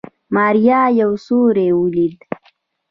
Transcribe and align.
ماريا 0.35 0.81
يو 0.99 1.11
سيوری 1.25 1.69
وليد. 1.79 2.17